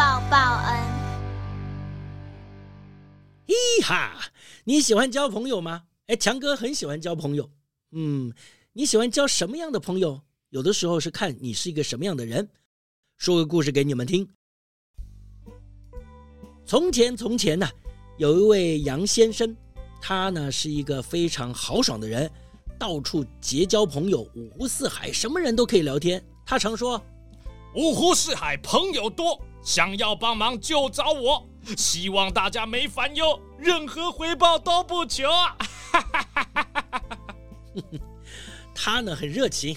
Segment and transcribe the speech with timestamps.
[0.00, 0.80] 报报恩。
[3.48, 4.18] 咦哈，
[4.64, 5.82] 你喜欢交朋友吗？
[6.06, 7.50] 哎，强哥很喜欢交朋友。
[7.90, 8.32] 嗯，
[8.72, 10.22] 你喜欢交什么样的朋友？
[10.48, 12.48] 有的时候是看你是一个什么样的人。
[13.18, 14.26] 说个故事给你们听。
[16.64, 17.68] 从前，从前呢。
[18.16, 19.54] 有一位杨先生，
[20.00, 22.30] 他呢是一个非常豪爽的人，
[22.78, 26.24] 到处结交朋友，五湖四海，什么人都可以聊天。
[26.46, 27.02] 他常说
[27.74, 35.56] ：“五湖四海朋友多，想要帮忙就找我，希望大家没烦忧，任何回报都不求啊！”
[38.74, 39.76] 他呢很热情，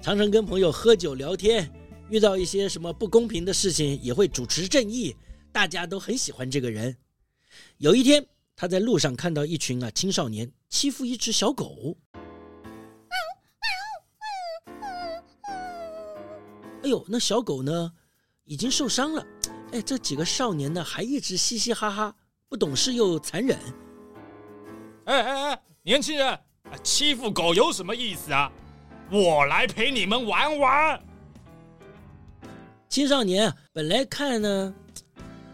[0.00, 1.70] 常常跟朋友喝酒聊天，
[2.08, 5.14] 遇到一些什么不公平的事情也会主持正义，
[5.52, 6.96] 大家都很喜欢这个人。
[7.76, 11.98] 有一天，他在路上看到一群啊青少年欺负一只小狗。
[16.88, 17.92] 哎呦，那小狗呢，
[18.44, 19.22] 已经受伤了。
[19.72, 22.14] 哎，这几个少年呢，还一直嘻嘻哈哈，
[22.48, 23.58] 不懂事又残忍。
[25.04, 26.38] 哎哎哎，年轻人，
[26.82, 28.50] 欺负狗有什么意思啊？
[29.12, 30.98] 我来陪你们玩玩。
[32.88, 34.74] 青少年本来看呢。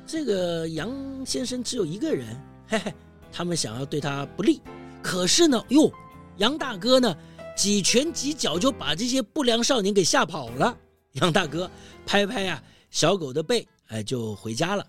[0.06, 0.92] 这个杨
[1.26, 2.94] 先生只有一个人，嘿嘿，
[3.32, 4.62] 他们想要对他不利，
[5.02, 5.90] 可是呢，哟，
[6.36, 7.16] 杨大哥呢，
[7.56, 10.78] 几拳几脚就把这些不良少年给吓跑了。
[11.14, 11.70] 杨大哥
[12.06, 14.86] 拍拍啊小狗的背，哎，就回家了。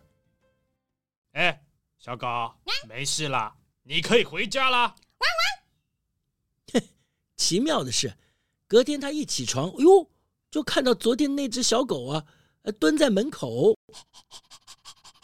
[1.33, 1.63] 哎，
[1.97, 2.27] 小狗，
[2.87, 3.53] 没事了，
[3.83, 4.77] 你可以回家了。
[4.77, 5.29] 汪
[6.73, 6.83] 汪。
[7.37, 8.15] 奇妙的是，
[8.67, 10.09] 隔天他一起床，哎呦，
[10.49, 12.25] 就看到昨天那只小狗啊，
[12.79, 13.75] 蹲在门口。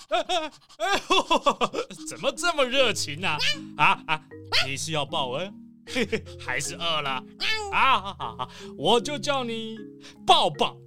[0.09, 2.05] 哎哎哎呦！
[2.07, 3.29] 怎么这么热情呢？
[3.77, 3.85] 啊？
[3.85, 4.27] 啊啊！
[4.67, 5.53] 你是要报恩，
[5.87, 7.23] 嘿嘿，还是饿了？
[7.71, 9.79] 啊好好好，我就叫你
[10.27, 10.77] 抱抱。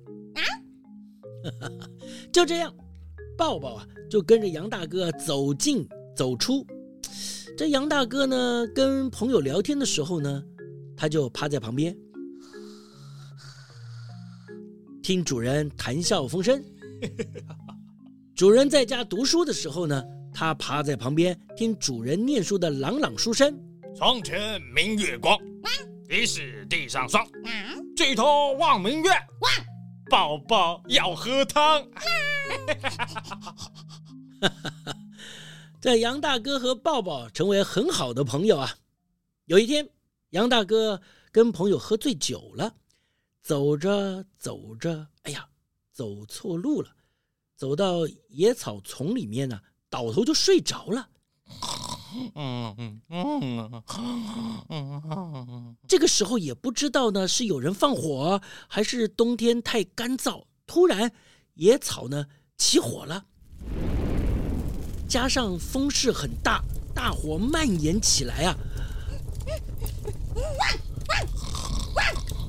[1.61, 1.71] 啊！
[2.33, 2.75] 就这样，
[3.37, 5.87] 抱抱啊，就跟着杨大哥走进
[6.17, 6.67] 走出。
[7.57, 10.43] 这杨大哥呢，跟朋友聊天的时候呢，
[10.97, 11.97] 他就趴在旁边，
[15.03, 16.63] 听主人谈笑风生。
[18.35, 20.03] 主人在家读书的时候呢，
[20.33, 23.57] 他趴在旁边听主人念书的朗朗书声。
[23.97, 25.39] 床前明月光，
[26.11, 27.25] 疑是地上霜。
[27.95, 29.11] 举头望明月，
[30.11, 31.89] 抱抱要喝汤。
[35.81, 38.77] 这杨大哥和抱抱成为很好的朋友啊。
[39.47, 39.89] 有一天，
[40.31, 42.75] 杨大哥跟朋友喝醉酒了，
[43.43, 45.47] 走着走着，哎呀，
[45.93, 46.91] 走错路了，
[47.57, 49.61] 走到野草丛里面呢，
[49.91, 51.11] 倒头就睡着了。
[52.35, 53.83] 嗯嗯嗯
[54.69, 61.11] 嗯嗯，这个时候也不知道呢，是有人放火，还是冬天太干燥，突然
[61.55, 62.27] 野草呢
[62.57, 63.25] 起火了。
[65.09, 66.63] 加上风势很大，
[66.95, 68.57] 大火蔓延起来啊！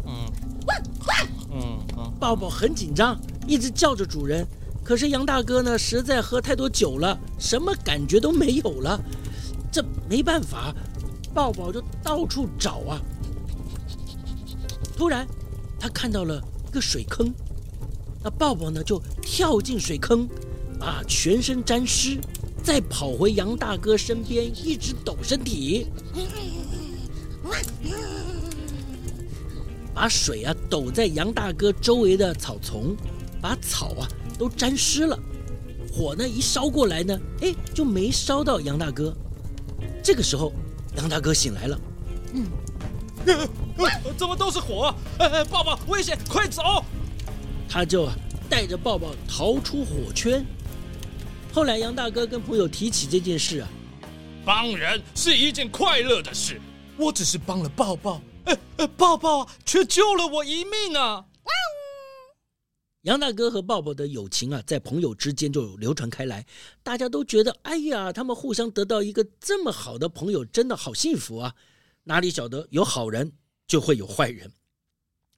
[0.06, 0.32] 嗯
[1.52, 4.46] 嗯，抱抱很紧张，一直叫着主人。
[4.84, 9.00] 可是杨大哥呢，实在喝太多酒了，什么感觉都没有了。
[9.76, 10.74] 这没办法，
[11.34, 13.02] 抱抱就到处找啊。
[14.96, 15.28] 突然，
[15.78, 17.30] 他看到了一个水坑，
[18.24, 20.26] 那抱抱呢就跳进水坑，
[20.80, 22.18] 啊，全身沾湿。
[22.64, 25.88] 再跑回杨大哥身边，一直抖身体，
[29.94, 32.96] 把水啊抖在杨大哥周围的草丛，
[33.42, 34.08] 把草啊
[34.40, 35.20] 都沾湿了。
[35.92, 39.14] 火呢一烧过来呢，哎，就没烧到杨大哥。
[40.06, 40.54] 这个时候，
[40.98, 41.80] 杨大哥醒来了，
[42.34, 42.48] 嗯，
[44.16, 44.94] 怎么都是火？
[45.18, 46.86] 哎，抱抱，危险，快走！
[47.68, 48.08] 他就
[48.48, 50.46] 带着抱抱逃出火圈。
[51.52, 53.68] 后来杨大哥跟朋友提起这件事啊，
[54.46, 56.62] 帮人是一件快乐的事，
[56.98, 61.26] 我只是帮了抱抱，哎哎，抱抱却救了我一命啊！
[63.06, 66.44] 杨大哥和抱抱的友情啊，在朋友之间就流传开来，
[66.82, 71.54] 大家都觉得，哎呀，他们互相得到一个这么好的朋友，真的好幸福啊！
[72.04, 73.32] 哪里晓得有好人
[73.68, 74.52] 就会有坏人。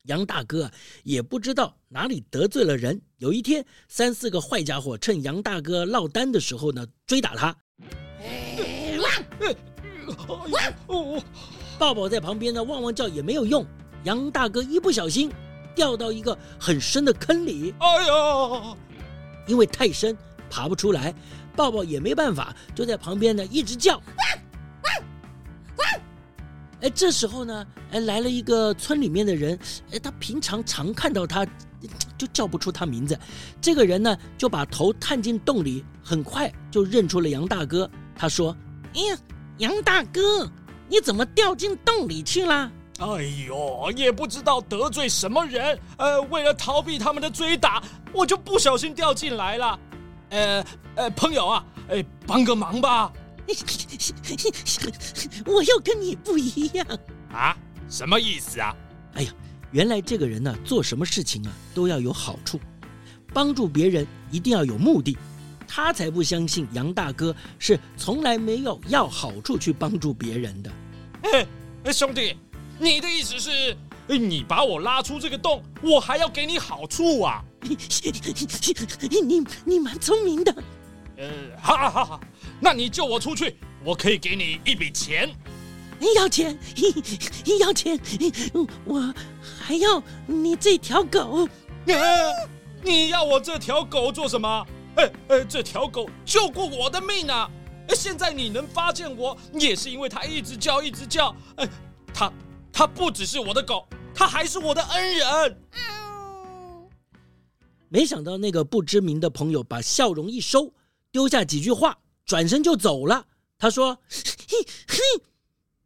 [0.04, 0.72] 杨大哥啊，
[1.04, 3.02] 也不知道哪里得罪了人。
[3.18, 7.54] 有一天，三四个坏家伙趁杨大哥落单的时候呢，追打他。
[11.78, 13.66] 抱抱在旁边呢，汪汪叫也没有用。
[14.06, 15.30] 杨大哥一不小心
[15.78, 17.74] 掉到一个很深的坑里。
[17.78, 18.76] 哎呀！
[19.46, 20.18] 因为太深，
[20.50, 21.14] 爬不出来。
[21.56, 24.02] 抱抱也没办法，就在旁边呢一直叫。
[26.82, 29.58] 哎，这时候呢，哎，来了一个村里面的人，
[29.92, 31.44] 哎，他平常常看到他，
[32.16, 33.18] 就叫不出他名字。
[33.60, 37.90] 这个人呢，就把头探进洞里，很快就认出了杨大哥。
[38.16, 38.56] 他说
[38.94, 39.18] ：“哎呀，
[39.58, 40.48] 杨大哥，
[40.88, 49.80] 你怎么掉进洞里去了？”哎呦，也不知道得罪什么人，呃，为了逃避他们的追打，我就不小心掉进来了。
[50.30, 50.66] 呃
[50.96, 53.12] 呃，朋友啊，哎，帮个忙吧。
[55.46, 56.86] 我又跟你不一样
[57.32, 57.56] 啊？
[57.88, 58.76] 什么意思啊？
[59.14, 59.32] 哎呀，
[59.72, 62.60] 原来这个人呢，做什么事情啊都要有好处，
[63.32, 65.18] 帮助别人一定要有目的。
[65.68, 70.72] 他才不相信杨大哥是从来没有要好处去帮助别人的。
[71.22, 71.46] 哎
[71.84, 72.36] 哎，兄弟，
[72.80, 73.76] 你的意思是，
[74.08, 77.44] 你把我拉出这个洞，我还要给你好处啊？
[77.62, 80.56] 你你你蛮聪明的。
[81.18, 81.28] 呃，
[81.60, 82.22] 好好好。
[82.60, 85.30] 那你救我出去，我可以给你一笔钱。
[86.16, 86.58] 要钱？
[87.60, 88.00] 要钱？
[88.86, 89.14] 我
[89.60, 91.50] 还要你这条狗。
[92.84, 94.68] 你要我这条狗做什么？
[94.96, 97.50] 哎哎，这条狗救过我的命啊！
[97.96, 101.36] 现在你能发现我，也是因为它一直叫，一直叫。
[101.56, 101.68] 哎，
[102.14, 102.32] 它
[102.78, 105.64] 它不只是我的狗，它还是我的恩人。
[107.90, 110.72] 没想到那个不知名的朋友把笑容一收，
[111.12, 111.98] 丢下几句话。
[112.24, 113.26] 转身就走了。
[113.58, 113.98] 他说
[114.48, 114.58] ：“嘿，
[114.88, 115.00] 嘿，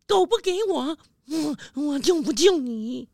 [0.06, 3.08] 狗不给我，我我就不救你。”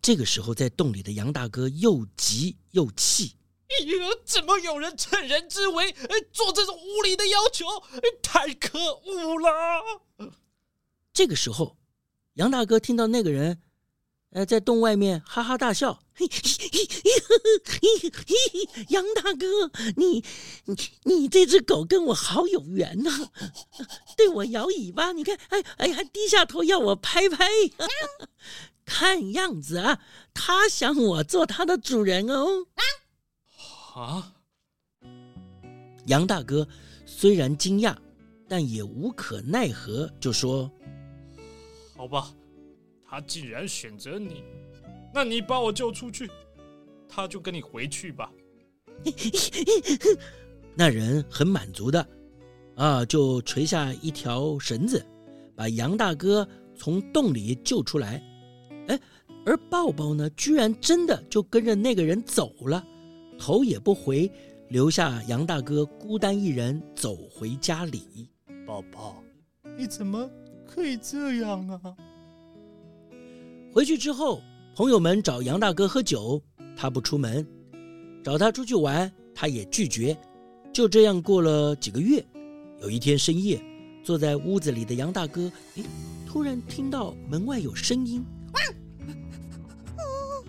[0.00, 3.36] 这个时候，在洞里的杨大哥又急又气
[3.68, 5.94] ：“哎呀，怎么有人趁人之危，
[6.32, 7.66] 做这种无理的要求？
[8.22, 10.32] 太可恶了！”
[11.12, 11.76] 这个时候，
[12.34, 13.60] 杨大哥听到那个人。
[14.34, 16.80] 呃，在洞外面哈哈大笑，嘿嘿嘿
[17.62, 20.24] 嘿嘿，杨大哥，你
[20.64, 20.74] 你
[21.04, 23.10] 你这只狗跟我好有缘呐，
[24.16, 27.46] 对我摇尾巴，你看，哎哎，还低下头要我拍拍，
[28.86, 30.00] 看样子啊，
[30.32, 32.66] 他想我做他的主人哦。
[33.94, 34.32] 啊，
[36.06, 36.66] 杨大哥
[37.04, 37.94] 虽然惊讶，
[38.48, 40.72] 但也无可奈何，就说
[42.02, 42.34] ：“好吧。”
[43.06, 44.42] 他既然选择你，
[45.14, 46.28] 那你把我救出去，
[47.08, 48.28] 他就跟你回去吧。
[50.74, 52.04] 那人很满足的，
[52.74, 55.04] 啊，就垂下一条绳子，
[55.54, 58.20] 把杨大哥从洞里救出来。
[58.88, 58.98] 哎，
[59.46, 62.84] 而抱抱呢，居然真的就跟着那个人走了，
[63.38, 64.28] 头也不回，
[64.70, 68.28] 留下杨大哥孤单一人走回家里。
[68.66, 69.22] 抱抱，
[69.78, 70.28] 你怎么
[70.74, 71.80] 可以这样啊？
[73.74, 74.40] 回去之后，
[74.74, 76.42] 朋友们找杨大哥喝酒，
[76.74, 77.44] 他不出门；
[78.24, 80.16] 找他出去玩，他也拒绝。
[80.72, 82.24] 就这样过了几个月。
[82.80, 83.62] 有一天深夜，
[84.02, 85.42] 坐在屋子里的杨大哥，
[85.76, 85.84] 诶，
[86.26, 88.24] 突然听到门外有声音。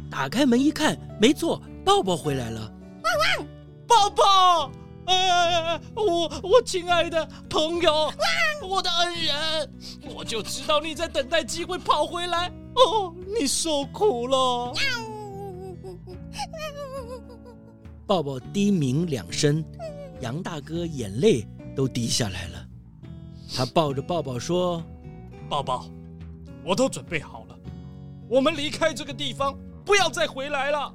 [0.10, 2.74] 打开门一看，没错，抱抱回来了。
[3.86, 4.72] 抱抱，
[5.06, 8.12] 哎，我我亲爱的朋友，
[8.62, 9.72] 我的恩人，
[10.16, 12.50] 我就知道你在等待机会跑回来。
[12.76, 14.74] 哦，你受苦了。
[18.06, 19.64] 抱抱低鸣两声，
[20.22, 22.66] 杨大哥眼泪都滴下来了。
[23.56, 24.84] 他抱着抱抱说
[25.48, 25.86] ：“抱抱，
[26.66, 27.56] 我都准备好了，
[28.28, 30.94] 我们离开这个地方，不要再回来了。”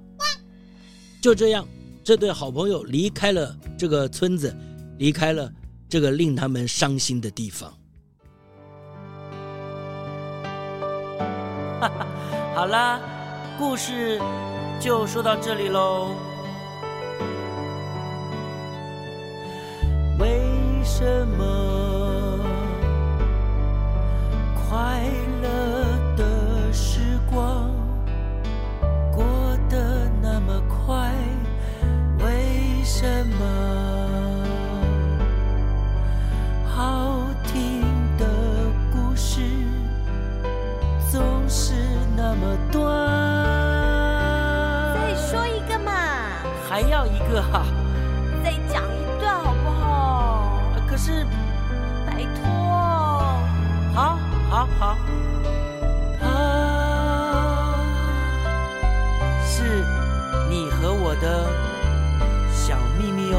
[1.22, 1.66] 就这样，
[2.08, 4.56] 这对好朋友离开了这个村子，
[4.96, 5.52] 离开了
[5.90, 7.70] 这个令他们伤心的地方。
[11.78, 12.06] 哈哈，
[12.54, 12.98] 好啦，
[13.58, 14.18] 故事
[14.80, 16.14] 就说到这里喽。
[20.18, 20.40] 为
[20.82, 21.57] 什么
[47.52, 47.64] 哈？
[48.42, 50.72] 再讲一段好不好？
[50.88, 51.26] 可是，
[52.06, 52.44] 拜托。
[53.94, 54.96] 好，好，好。
[56.20, 56.24] 它
[59.44, 59.84] 是
[60.48, 61.46] 你和我的
[62.52, 63.38] 小秘密哦。